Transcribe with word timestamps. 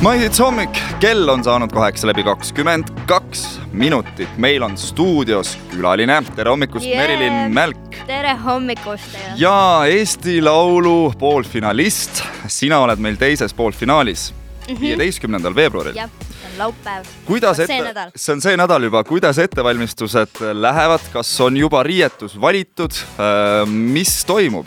maitse 0.00 0.40
hommik, 0.40 0.78
kell 1.00 1.28
on 1.28 1.42
saanud 1.44 1.72
kaheksa 1.76 2.08
läbi 2.08 2.22
kakskümmend 2.24 2.88
kaks 3.08 3.60
minutit. 3.72 4.28
meil 4.40 4.62
on 4.62 4.78
stuudios 4.78 5.52
külaline, 5.70 6.22
tere 6.36 6.50
hommikust 6.50 6.86
yeah., 6.86 7.02
Merilin 7.02 7.52
Mälk. 7.52 7.98
tere 8.06 8.32
hommikust 8.44 9.18
ja 9.36 9.84
Eesti 9.88 10.40
Laulu 10.42 11.12
poolfinalist, 11.18 12.22
sina 12.48 12.78
oled 12.80 12.98
meil 12.98 13.18
teises 13.20 13.52
poolfinaalis 13.54 14.30
mhm. 14.68 14.80
viieteistkümnendal 14.80 15.52
mm 15.52 15.54
-hmm. 15.54 15.56
veebruaril. 15.56 15.96
jah, 15.96 16.10
see 16.40 16.48
on 16.52 16.58
laupäev. 16.58 17.04
kuidas 17.24 17.60
ette, 17.60 18.10
see 18.16 18.32
on 18.32 18.40
see 18.40 18.56
nädal 18.56 18.82
juba, 18.82 19.04
kuidas 19.04 19.38
ettevalmistused 19.38 20.40
lähevad, 20.52 21.12
kas 21.12 21.40
on 21.40 21.56
juba 21.56 21.82
riietus 21.82 22.40
valitud, 22.40 22.92
äh, 22.92 23.68
mis 23.68 24.24
toimub? 24.24 24.66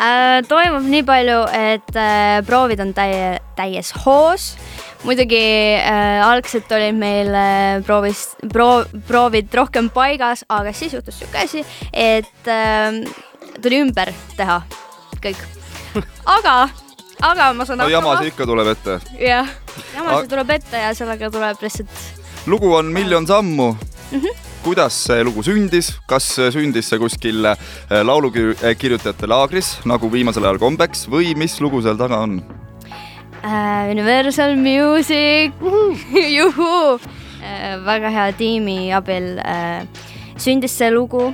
Äh,? 0.00 0.40
toimub 0.48 0.86
nii 0.88 1.04
palju, 1.06 1.40
et 1.54 1.96
äh, 1.98 2.40
proovid 2.46 2.82
on 2.84 2.92
täie, 2.96 3.38
täies 3.58 3.92
hoos. 4.04 4.54
muidugi 5.04 5.40
äh, 5.78 6.20
algselt 6.24 6.72
olid 6.76 6.98
meil 6.98 7.32
äh, 7.32 7.80
proovis, 7.86 8.26
proov, 8.52 8.90
proovid 9.08 9.52
rohkem 9.56 9.88
paigas, 9.94 10.44
aga 10.48 10.74
siis 10.76 10.96
juhtus 10.96 11.20
sihuke 11.20 11.44
asi, 11.44 11.64
et 11.92 12.48
äh, 12.48 13.00
tuli 13.62 13.80
ümber 13.84 14.12
teha 14.36 14.60
kõik. 15.20 15.40
aga, 16.38 16.56
aga 17.20 17.52
ma 17.56 17.66
saan 17.66 17.80
no, 17.80 17.86
hakkama. 17.86 17.92
jamasid 17.96 18.32
ikka 18.32 18.48
tuleb 18.48 18.72
ette. 18.74 18.98
jah, 19.20 19.54
jamasid 19.96 20.32
tuleb 20.32 20.56
ette 20.58 20.84
ja 20.84 20.92
sellega 20.96 21.30
tuleb 21.32 21.64
lihtsalt. 21.64 22.02
lugu 22.46 22.74
on 22.74 22.92
miljon 22.94 23.28
sammu 23.28 23.74
mm. 24.10 24.20
-hmm 24.20 24.50
kuidas 24.64 24.94
see 25.06 25.24
lugu 25.24 25.42
sündis, 25.44 25.94
kas 26.08 26.26
sündis 26.52 26.90
see 26.90 27.00
kuskil 27.00 27.46
äh, 27.48 27.56
laulukirjutajate 28.04 29.28
laagris, 29.30 29.78
nagu 29.88 30.10
viimasel 30.12 30.44
ajal 30.44 30.60
kombeks 30.60 31.06
või 31.08 31.32
mis 31.38 31.56
lugu 31.64 31.80
seal 31.84 31.96
taga 32.00 32.20
on 32.26 32.40
uh,? 32.40 33.88
Universal 33.90 34.56
Music, 34.60 35.56
juhuu 36.38 36.98
uh,, 36.98 37.00
väga 37.86 38.12
hea 38.12 38.28
tiimi 38.36 38.92
abil 38.92 39.40
uh, 39.40 39.80
sündis 40.36 40.76
see 40.76 40.92
lugu 40.92 41.30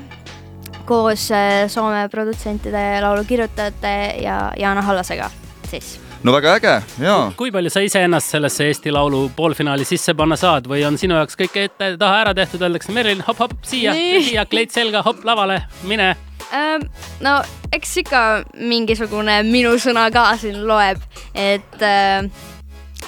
koos 0.87 1.27
Soome 1.73 2.07
produtsentide, 2.13 3.01
laulukirjutajate 3.03 3.97
ja 4.23 4.53
Jaana 4.55 4.87
Hallasega 4.87 5.31
siis 5.67 5.97
no 6.27 6.33
väga 6.35 6.55
äge, 6.59 6.75
jaa. 7.05 7.31
kui 7.39 7.53
palju 7.55 7.71
sa 7.71 7.83
iseennast 7.87 8.33
sellesse 8.35 8.67
Eesti 8.67 8.91
Laulu 8.95 9.29
poolfinaali 9.37 9.85
sisse 9.87 10.15
panna 10.19 10.39
saad 10.41 10.67
või 10.71 10.83
on 10.89 10.99
sinu 10.99 11.15
jaoks 11.15 11.39
kõik 11.39 11.59
ette-taha 11.63 12.23
ära 12.25 12.33
tehtud, 12.35 12.65
öeldakse 12.67 12.95
Merilin 12.95 13.23
hopp-hopp 13.27 13.63
siia, 13.67 13.95
siia 13.95 14.47
kleit 14.51 14.75
selga, 14.75 15.05
hopp 15.07 15.23
lavale, 15.29 15.61
mine 15.87 16.15
ähm,? 16.51 16.89
no 17.23 17.39
eks 17.75 17.95
ikka 18.03 18.23
mingisugune 18.59 19.39
minu 19.47 19.77
sõna 19.83 20.09
ka 20.15 20.33
siin 20.41 20.65
loeb, 20.67 21.03
et 21.35 21.87
äh, 21.87 22.27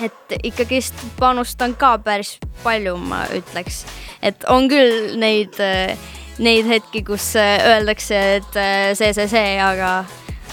et 0.05 0.39
ikkagist 0.44 1.02
panustan 1.19 1.74
ka 1.78 1.96
päris 2.05 2.36
palju, 2.62 2.94
ma 3.02 3.24
ütleks, 3.34 3.83
et 4.22 4.46
on 4.52 4.70
küll 4.70 5.19
neid, 5.19 5.58
äh, 5.58 5.98
neid 6.39 6.70
hetki, 6.70 7.02
kus 7.08 7.33
äh, 7.41 7.56
öeldakse, 7.72 8.22
et 8.39 8.62
äh, 8.62 8.94
see, 8.94 9.11
see, 9.16 9.27
see, 9.33 9.58
aga 9.58 10.05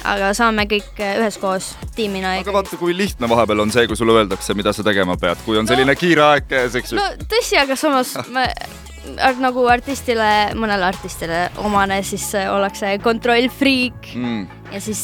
aga 0.05 0.31
saame 0.37 0.67
kõik 0.69 1.01
äh, 1.01 1.19
üheskoos 1.21 1.73
tiimina. 1.97 2.35
aga 2.41 2.55
vaata, 2.55 2.79
kui 2.79 2.95
lihtne 2.97 3.29
vahepeal 3.31 3.65
on 3.65 3.73
see, 3.73 3.87
kui 3.89 3.99
sulle 3.99 4.15
öeldakse, 4.19 4.55
mida 4.57 4.73
sa 4.75 4.85
tegema 4.85 5.17
pead, 5.21 5.41
kui 5.45 5.59
on 5.59 5.69
selline 5.69 5.93
no, 5.93 5.99
kiire 5.99 6.25
aeg 6.29 6.49
käes, 6.49 6.79
eks 6.79 6.93
ju. 6.93 6.99
no 6.99 7.27
tõsi, 7.31 7.59
aga 7.61 7.77
samas 7.79 8.15
me 8.35 8.47
nagu 9.41 9.67
artistile, 9.69 10.31
mõnele 10.57 10.87
artistile 10.87 11.45
omane, 11.63 12.01
siis 12.05 12.27
äh, 12.37 12.49
ollakse 12.53 12.97
kontrollfriik 13.03 14.13
mm. 14.15 14.71
ja 14.73 14.81
siis 14.83 15.03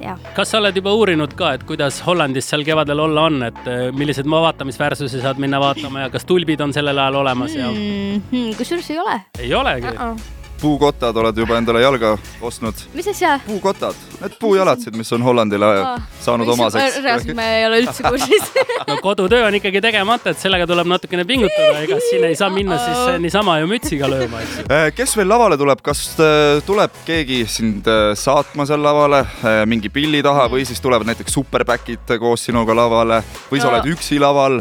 jah. 0.00 0.18
kas 0.36 0.52
sa 0.52 0.60
oled 0.60 0.76
juba 0.76 0.92
uurinud 0.96 1.36
ka, 1.38 1.54
et 1.56 1.64
kuidas 1.68 2.00
Hollandis 2.06 2.48
seal 2.50 2.64
kevadel 2.66 3.04
olla 3.06 3.28
on, 3.30 3.40
et 3.50 3.62
äh, 3.68 3.86
millised 3.96 4.28
vaatamisväärsusi 4.30 5.22
saad 5.22 5.40
minna 5.42 5.60
vaatama 5.62 6.06
ja 6.06 6.10
kas 6.12 6.28
tulbid 6.28 6.60
on 6.64 6.76
sellel 6.76 6.98
ajal 6.98 7.22
olemas 7.24 7.56
ja 7.56 7.70
mm 7.70 8.22
-hmm.? 8.32 8.52
kusjuures 8.58 8.90
ei 8.90 8.98
ole. 8.98 9.22
ei 9.38 9.54
olegi 9.54 9.96
uh? 9.96 10.04
-uh 10.04 10.39
puukottad 10.60 11.16
oled 11.16 11.36
juba 11.36 11.56
endale 11.58 11.80
jalga 11.82 12.12
ostnud. 12.40 12.74
mis 12.94 13.08
asja? 13.08 13.38
puukottad, 13.46 13.96
need 14.20 14.36
puujalatsid, 14.40 14.96
mis 14.96 15.12
on 15.16 15.22
Hollandile 15.24 15.68
oh. 15.80 16.00
saanud 16.20 16.48
omaseks. 16.54 16.98
reaalselt 17.04 17.36
ma 17.38 17.46
ei 17.56 17.66
ole 17.66 17.80
üldse 17.84 18.04
kursis 18.04 18.50
no 18.88 18.98
kodutöö 19.02 19.46
on 19.48 19.56
ikkagi 19.56 19.80
tegemata, 19.84 20.34
et 20.34 20.42
sellega 20.42 20.66
tuleb 20.70 20.90
natukene 20.92 21.24
pingutada, 21.28 21.80
ega 21.84 22.00
siin 22.04 22.26
ei 22.28 22.36
saa 22.38 22.50
minna 22.52 22.78
siis 22.82 22.98
oh. 22.98 23.16
niisama 23.22 23.58
ju 23.62 23.70
mütsiga 23.70 24.10
lööma, 24.10 24.42
eks 24.44 24.58
ju. 24.60 24.66
Eh, 24.76 24.86
kes 24.96 25.16
veel 25.20 25.32
lavale 25.32 25.58
tuleb, 25.60 25.84
kas 25.84 26.04
eh, 26.20 26.60
tuleb 26.66 27.02
keegi 27.08 27.42
sind 27.50 27.88
eh, 27.90 28.12
saatma 28.18 28.68
seal 28.68 28.84
lavale 28.84 29.24
mingi 29.70 29.90
pilli 29.92 30.22
taha 30.24 30.48
või 30.52 30.66
siis 30.68 30.80
tulevad 30.84 31.08
näiteks 31.08 31.34
superback'id 31.38 32.16
koos 32.20 32.44
sinuga 32.48 32.76
lavale 32.76 33.22
või 33.50 33.62
sa 33.62 33.72
oled 33.72 33.92
üksi 33.94 34.20
laval? 34.20 34.60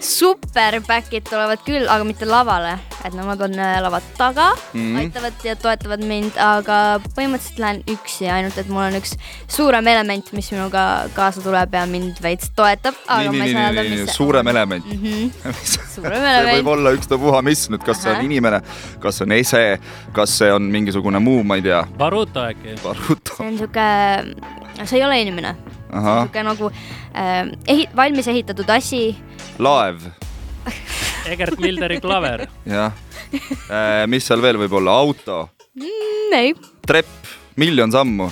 Super 0.00 0.80
back'id 0.86 1.26
tulevad 1.28 1.60
küll, 1.66 1.84
aga 1.90 2.04
mitte 2.08 2.26
lavale, 2.28 2.72
et 3.04 3.14
nemad 3.16 3.40
on 3.44 3.54
äh, 3.60 3.78
lava 3.84 4.00
taga 4.16 4.50
mm, 4.72 4.80
-hmm. 4.80 4.98
aitavad 5.00 5.44
ja 5.44 5.56
toetavad 5.56 6.04
mind, 6.04 6.36
aga 6.40 7.00
põhimõtteliselt 7.16 7.60
lähen 7.60 7.82
üksi, 7.90 8.28
ainult 8.32 8.58
et 8.58 8.68
mul 8.68 8.86
on 8.88 8.96
üks 9.00 9.14
suurem 9.48 9.86
element, 9.86 10.32
mis 10.32 10.50
minuga 10.52 11.08
kaasa 11.14 11.44
tuleb 11.44 11.74
ja 11.74 11.86
mind 11.86 12.22
veits 12.22 12.50
toetab. 12.56 12.94
nii, 13.08 13.28
nii, 13.28 13.40
nii, 13.40 13.72
nii, 13.72 13.88
nii, 13.96 14.06
suurem 14.20 14.48
element 14.48 14.84
mm. 14.86 15.02
-hmm. 15.02 15.54
suurem 15.94 16.24
element. 16.24 16.48
see 16.48 16.62
võib 16.62 16.72
olla 16.76 16.94
ükstapuha 16.96 17.42
mis 17.42 17.68
nüüd, 17.70 17.84
kas 17.84 18.02
see 18.02 18.14
on 18.14 18.24
inimene, 18.24 18.62
kas 19.00 19.20
see 19.20 19.28
on 19.28 19.32
ese, 19.32 19.64
kas 20.12 20.38
see 20.38 20.52
on 20.52 20.62
mingisugune 20.62 21.18
muu, 21.18 21.44
ma 21.44 21.60
ei 21.60 21.62
tea. 21.62 21.84
Baruto 21.98 22.46
äkki. 22.46 22.78
Baruto. 22.82 23.36
see 23.36 23.46
on 23.46 23.58
sihuke, 23.58 23.90
see 24.84 24.98
ei 24.98 25.04
ole 25.04 25.20
inimene. 25.20 25.79
Sihuke 25.90 26.44
nagu 26.46 26.70
äh, 26.70 27.46
ehi-, 27.66 27.88
valmis 27.96 28.28
ehitatud 28.30 28.68
asi 28.70 29.10
laev. 29.58 30.02
Egert 31.32 31.60
Milderi 31.60 32.00
klaver. 32.00 32.46
jah, 32.68 32.92
äh, 33.32 34.04
mis 34.10 34.26
seal 34.26 34.42
veel 34.42 34.60
võib 34.60 34.78
olla, 34.80 35.00
auto 35.02 35.42
mm,? 35.74 36.36
ei. 36.36 36.54
trepp, 36.86 37.34
miljon 37.60 37.92
sammu 37.92 38.30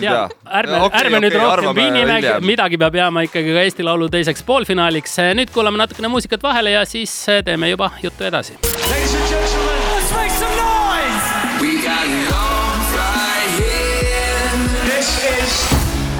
ja 0.00 0.28
ärme 0.46 0.80
okay,, 0.82 1.00
ärme 1.00 1.18
okay, 1.18 1.24
nüüd 1.26 1.36
rohkem 1.36 1.76
piinime, 1.76 2.18
midagi 2.44 2.80
peab 2.80 2.96
jääma 2.96 3.26
ikkagi 3.28 3.54
ka 3.54 3.66
Eesti 3.66 3.86
Laulu 3.86 4.08
teiseks 4.12 4.44
poolfinaaliks. 4.48 5.18
nüüd 5.36 5.52
kuulame 5.54 5.82
natukene 5.82 6.08
muusikat 6.12 6.42
vahele 6.42 6.76
ja 6.78 6.84
siis 6.88 7.14
teeme 7.44 7.72
juba 7.74 7.90
juttu 8.02 8.24
edasi. 8.24 8.56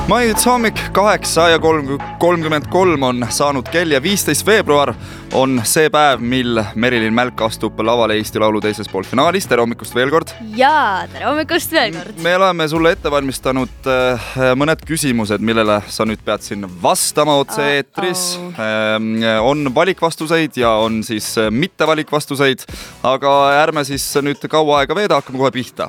Maitse 0.09 0.51
hommik 0.51 0.79
kaheksa 0.93 1.49
ja 1.49 1.59
kolm, 1.63 1.99
kolmkümmend 2.19 2.67
kolm 2.71 3.03
on 3.03 3.27
saanud 3.31 3.69
kell 3.71 3.91
ja 3.95 4.03
viisteist 4.03 4.47
veebruar 4.47 4.95
on 5.39 5.61
see 5.65 5.89
päev, 5.93 6.21
mil 6.21 6.59
Merilin 6.75 7.15
Mälk 7.15 7.41
astub 7.47 7.79
lavale 7.85 8.17
Eesti 8.19 8.41
Laulu 8.43 8.61
teises 8.61 8.89
poolfinaalis. 8.91 9.47
tere 9.47 9.63
hommikust 9.63 9.95
veel 9.95 10.11
kord. 10.11 10.33
ja 10.57 11.07
tere 11.13 11.29
hommikust 11.29 11.73
veel 11.73 11.95
kord. 11.95 12.19
me 12.23 12.35
oleme 12.37 12.67
sulle 12.69 12.93
ette 12.97 13.11
valmistanud 13.11 13.89
äh, 13.89 14.27
mõned 14.59 14.83
küsimused, 14.87 15.41
millele 15.41 15.79
sa 15.89 16.07
nüüd 16.09 16.21
pead 16.25 16.43
siin 16.45 16.67
vastama 16.83 17.37
otse-eetris 17.45 18.25
oh,. 18.41 18.59
Oh. 18.59 19.47
on 19.49 19.71
valikvastuseid 19.75 20.59
ja 20.61 20.75
on 20.83 21.01
siis 21.07 21.31
äh, 21.39 21.51
mittevalikvastuseid, 21.51 22.67
aga 23.07 23.37
ärme 23.63 23.87
siis 23.89 24.05
nüüd 24.21 24.43
kaua 24.51 24.83
aega 24.83 24.99
veeda, 24.99 25.21
hakkame 25.23 25.39
kohe 25.39 25.55
pihta. 25.55 25.89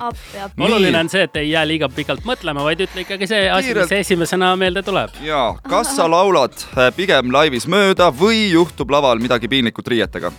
oluline 0.60 1.02
on 1.02 1.10
see, 1.10 1.26
et 1.26 1.42
ei 1.42 1.50
jää 1.52 1.66
liiga 1.68 1.90
pikalt 1.90 2.24
mõtlema, 2.28 2.64
vaid 2.70 2.86
ütle 2.86 3.08
ikkagi 3.08 3.28
see 3.28 3.50
asi, 3.52 3.76
mis 3.76 3.92
esimesena 4.04 4.54
meelde 4.60 4.84
tuleb. 4.86 5.10
ja, 5.24 5.56
kas 5.70 5.96
sa 5.98 6.10
laulad 6.12 6.56
pigem 6.98 7.32
laivis 7.34 7.68
mööda 7.72 8.12
või 8.14 8.50
juhtub 8.52 8.92
laval 8.92 9.24
midagi 9.24 9.50
piinlikut 9.52 9.88
riietega? 9.96 10.32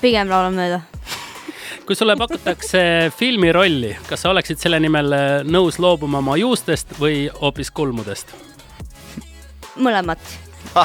pigem 0.00 0.30
laulan 0.30 0.54
mööda 0.56 0.82
kui 1.86 1.94
sulle 1.94 2.16
pakutakse 2.18 2.80
filmi 3.16 3.52
rolli, 3.54 3.92
kas 4.08 4.24
sa 4.24 4.30
oleksid 4.32 4.58
selle 4.58 4.80
nimel 4.82 5.12
äh, 5.14 5.44
nõus 5.46 5.78
loobuma 5.82 6.18
oma 6.18 6.34
juustest 6.40 6.88
või 7.00 7.30
hoopis 7.40 7.70
kulmudest? 7.70 8.34
mõlemat 9.76 10.18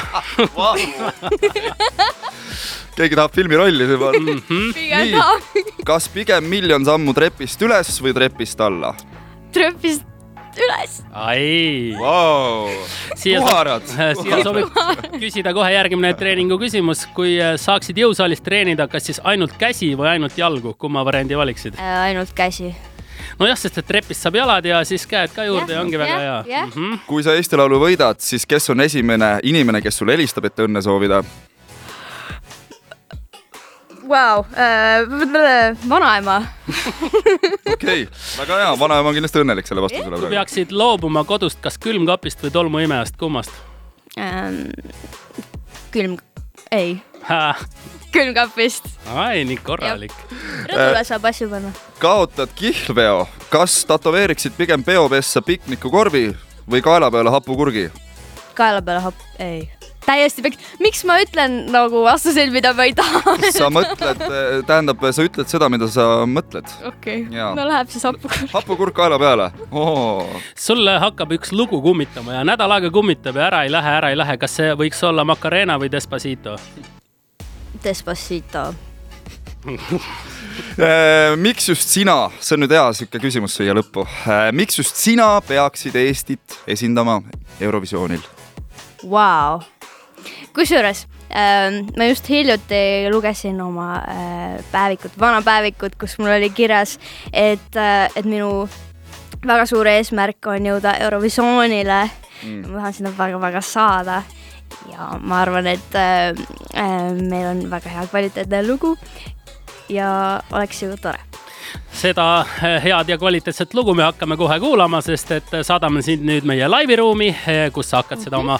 keegi 2.96 3.16
tahab 3.16 3.32
filmi 3.34 3.56
rolli 3.56 3.84
juba 3.88 4.12
mm. 4.12 4.42
-hmm. 4.48 4.72
pigem 4.76 5.12
tahab. 5.16 5.40
kas 5.90 6.08
pigem 6.12 6.44
miljon 6.44 6.84
sammu 6.84 7.14
trepist 7.16 7.62
üles 7.66 8.02
või 8.04 8.12
trepist 8.14 8.60
alla? 8.60 8.94
trepist 9.52 10.11
üles. 10.58 11.00
ai 11.12 11.94
wow.. 11.98 12.70
siia, 13.14 13.42
siia 14.22 14.42
sobib 14.44 14.70
küsida 15.18 15.54
kohe 15.56 15.72
järgmine 15.72 16.14
treeningu 16.18 16.58
küsimus. 16.60 17.06
kui 17.16 17.36
äh, 17.40 17.56
saaksid 17.60 17.98
jõusaalis 18.04 18.44
treenida, 18.44 18.88
kas 18.88 19.10
siis 19.10 19.20
ainult 19.24 19.56
käsi 19.60 19.92
või 19.98 20.14
ainult 20.16 20.38
jalgu, 20.38 20.74
kumma 20.78 21.04
variandi 21.08 21.38
valiksid 21.38 21.78
äh,? 21.78 21.92
ainult 22.08 22.34
käsi 22.36 22.72
nojah, 23.38 23.58
sest 23.58 23.78
et 23.80 23.88
trepist 23.88 24.24
saab 24.24 24.36
jalad 24.40 24.66
ja 24.66 24.82
siis 24.88 25.06
käed 25.08 25.32
ka 25.34 25.46
juurde 25.48 25.72
ja, 25.72 25.78
ja 25.78 25.84
ongi 25.84 25.98
väga 26.00 26.18
hea. 26.18 26.42
Mm 26.66 26.72
-hmm. 26.72 26.98
kui 27.06 27.22
sa 27.22 27.34
Eesti 27.34 27.56
Laulu 27.56 27.80
võidad, 27.80 28.18
siis 28.18 28.46
kes 28.46 28.70
on 28.70 28.80
esimene 28.80 29.38
inimene, 29.42 29.82
kes 29.82 29.98
sulle 29.98 30.12
helistab, 30.12 30.44
et 30.44 30.58
õnne 30.58 30.82
soovida? 30.82 31.22
Vau, 34.08 34.44
äh, 34.58 35.76
vanaema. 35.88 36.42
okei, 37.72 38.08
väga 38.38 38.56
hea, 38.58 38.72
vanaema 38.78 39.08
on 39.08 39.14
kindlasti 39.14 39.42
õnnelik 39.42 39.68
selle 39.68 39.84
vastuse 39.84 40.08
üle. 40.08 40.18
kui 40.24 40.32
peaksid 40.32 40.72
loobuma 40.74 41.22
kodust, 41.28 41.60
kas 41.62 41.78
külmkapist 41.82 42.42
või 42.42 42.54
tolmuimejast, 42.54 43.16
kummast? 43.20 43.54
ähm, 44.18 44.64
külm, 45.94 46.18
ei 46.70 46.98
külmkapist. 48.12 48.88
ai, 49.14 49.44
nii 49.48 49.60
korralik. 49.62 50.14
rõdule 50.66 51.04
saab 51.06 51.28
asju 51.30 51.50
panna. 51.52 51.70
kaotad 52.02 52.50
kihlveo, 52.58 53.26
kas 53.52 53.82
tätoveeriksid 53.88 54.58
pigem 54.58 54.84
peopessa 54.84 55.42
piknikukorvi 55.46 56.26
või 56.70 56.82
kaela 56.82 57.10
peale 57.10 57.30
hapukurgi? 57.34 57.86
kaela 58.58 58.82
peale 58.82 59.06
happ, 59.06 59.30
ei 59.38 59.70
täiesti 60.06 60.44
peks-, 60.44 60.60
miks 60.82 61.04
ma 61.08 61.18
ütlen 61.22 61.58
nagu 61.72 62.02
vastuseid, 62.06 62.52
mida 62.54 62.72
ma 62.76 62.86
ei 62.88 62.94
taha 62.96 63.36
sa 63.54 63.70
mõtled, 63.72 64.24
tähendab, 64.68 65.04
sa 65.14 65.26
ütled 65.26 65.50
seda, 65.50 65.68
mida 65.72 65.88
sa 65.92 66.06
mõtled. 66.28 66.68
okei 66.92 67.24
okay., 67.26 67.48
no 67.56 67.66
läheb 67.68 67.90
siis 67.92 68.06
hapukurk. 68.08 68.46
hapukurk 68.54 68.96
kaela 68.96 69.18
peale 69.22 69.50
oh.. 69.70 70.28
sulle 70.58 70.98
hakkab 71.02 71.36
üks 71.38 71.52
lugu 71.56 71.82
kummitama 71.84 72.40
ja 72.40 72.46
nädal 72.46 72.78
aega 72.78 72.92
kummitab 72.94 73.38
ja 73.38 73.48
ära 73.50 73.64
ei 73.66 73.72
lähe, 73.72 73.98
ära 73.98 74.12
ei 74.12 74.18
lähe. 74.18 74.38
kas 74.40 74.56
see 74.60 74.72
võiks 74.78 75.02
olla 75.06 75.26
Macarena 75.28 75.78
või 75.80 75.92
Despacito? 75.92 76.56
Despacito 77.84 78.68
äh, 80.78 81.36
miks 81.46 81.68
just 81.68 81.88
sina, 81.88 82.30
see 82.40 82.56
on 82.56 82.66
nüüd 82.66 82.74
hea 82.74 82.84
sihuke 82.96 83.20
küsimus 83.22 83.56
siia 83.58 83.74
lõppu. 83.76 84.04
Äh, 84.26 84.50
miks 84.56 84.78
just 84.80 84.98
sina 84.98 85.34
peaksid 85.46 85.96
Eestit 85.98 86.58
esindama 86.66 87.20
Eurovisioonil? 87.62 88.22
Vau, 89.10 89.62
kusjuures 90.54 91.06
äh, 91.32 91.82
ma 91.96 92.08
just 92.10 92.28
hiljuti 92.28 93.08
lugesin 93.12 93.60
oma 93.64 93.96
äh, 94.02 94.58
päevikut, 94.72 95.16
vana 95.20 95.42
päevikut, 95.42 95.96
kus 96.00 96.18
mul 96.20 96.34
oli 96.36 96.50
kirjas, 96.50 96.98
et 97.32 97.76
äh,, 97.76 98.08
et 98.16 98.28
minu 98.28 98.68
väga 99.46 99.66
suur 99.66 99.88
eesmärk 99.90 100.46
on 100.52 100.70
jõuda 100.72 100.96
Eurovisioonile. 101.06 102.04
Mm.. 102.42 102.62
ma 102.70 102.80
tahan 102.80 102.96
sinna 102.96 103.12
väga-väga 103.18 103.60
saada. 103.62 104.22
Ja 104.90 105.12
ma 105.20 105.42
arvan, 105.42 105.68
et 105.70 105.98
äh, 105.98 106.32
äh, 106.74 107.12
meil 107.18 107.50
on 107.50 107.66
väga 107.70 107.92
hea 107.92 108.06
kvaliteetne 108.10 108.64
lugu. 108.66 108.96
Ja 109.92 110.40
oleks 110.54 110.82
ju 110.82 110.96
tore 110.96 111.31
seda 111.92 112.40
äh, 112.40 112.82
head 112.84 113.08
ja 113.08 113.18
kvaliteetset 113.18 113.74
lugu 113.74 113.94
me 113.94 114.02
hakkame 114.02 114.36
kohe 114.36 114.58
kuulama, 114.60 115.00
sest 115.04 115.30
et 115.36 115.52
saadame 115.62 116.02
sind 116.02 116.24
nüüd 116.26 116.46
meie 116.48 116.68
laiviruumi, 116.68 117.28
äh, 117.30 117.62
kus 117.72 117.90
sa 117.92 118.02
hakkad 118.02 118.22
seda 118.24 118.38
oma 118.40 118.58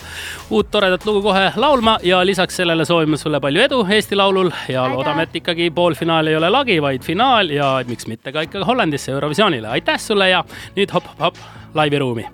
uut 0.50 0.70
toredat 0.70 1.06
lugu 1.08 1.22
kohe 1.22 1.52
laulma 1.56 1.98
ja 2.02 2.20
lisaks 2.26 2.56
sellele 2.60 2.84
soovime 2.84 3.16
sulle 3.16 3.40
palju 3.40 3.62
edu 3.66 3.80
Eesti 3.90 4.16
Laulul 4.16 4.50
ja 4.68 4.84
Aitäh. 4.84 4.96
loodame, 4.96 5.22
et 5.22 5.36
ikkagi 5.42 5.70
poolfinaal 5.70 6.26
ei 6.26 6.36
ole 6.36 6.50
lagi, 6.50 6.82
vaid 6.82 7.02
finaal 7.02 7.50
ja 7.50 7.74
miks 7.88 8.06
mitte 8.06 8.32
ka 8.32 8.40
ikka 8.46 8.64
Hollandisse 8.64 9.12
Eurovisioonile. 9.12 9.68
aitäh 9.68 10.00
sulle 10.00 10.28
ja 10.28 10.44
nüüd 10.76 10.92
hopp-hopp 10.92 11.36
laiviruumi. 11.74 12.26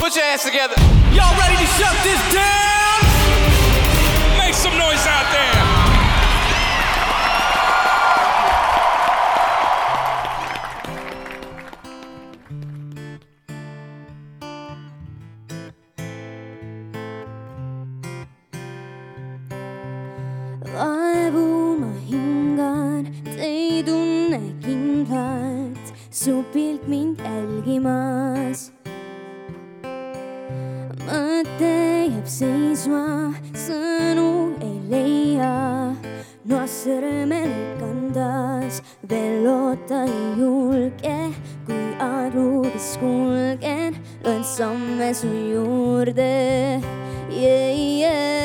Put 0.00 0.16
your 0.16 0.24
hands 0.24 0.44
together. 0.44 0.76
Y'all 1.14 1.36
ready 1.38 1.56
to 1.56 1.68
shut 1.76 1.96
this 2.02 2.20
down? 2.34 3.00
Make 4.38 4.54
some 4.54 4.78
noise 4.78 5.06
out 5.06 5.24
there. 5.24 5.29
Jääb 31.48 32.26
seisma, 32.26 33.32
sõnu 33.54 34.56
ei 34.60 34.80
leia. 34.90 35.96
noast 36.44 36.84
sõrmel 36.84 37.52
kandas, 37.78 38.80
veel 39.08 39.44
loota 39.44 40.02
ei 40.04 40.40
julge, 40.40 41.18
kui 41.66 41.86
aegluubis 42.00 42.96
kulgen, 43.00 43.96
loen 44.24 44.44
samme 44.44 45.14
su 45.14 45.28
juurde 45.28 46.80
yeah,. 47.30 47.70
Yeah. 48.00 48.39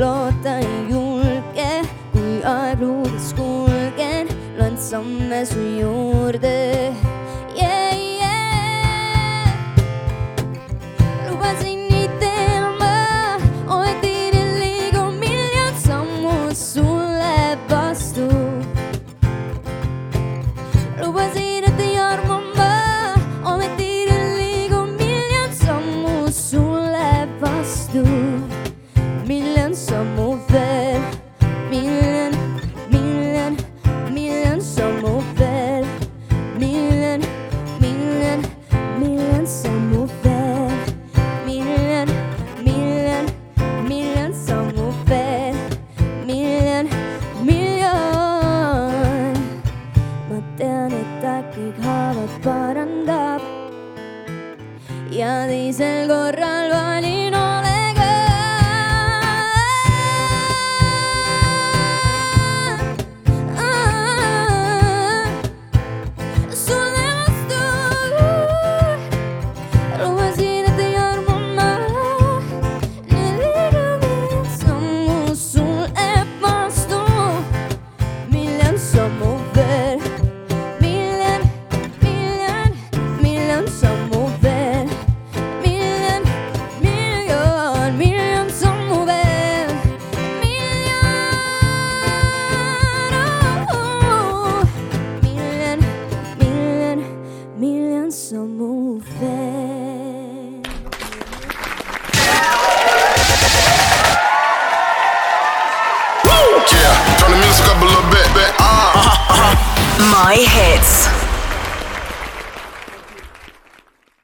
låta 0.00 0.56
julke 0.88 1.68
Kui 2.12 2.40
aeg 2.44 2.80
ludes 2.80 3.32
kulgen 3.36 4.28
Land 4.58 4.78
samme 4.80 5.44
su 5.46 5.60
juurde 5.80 6.94